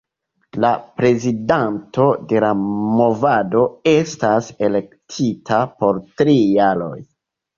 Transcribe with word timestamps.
La 0.63 0.69
prezidanto 0.99 2.05
de 2.31 2.39
la 2.43 2.49
movado 2.61 3.61
estas 3.91 4.49
elektita 4.69 5.59
por 5.83 6.03
tri 6.23 6.37
jaroj. 6.57 6.97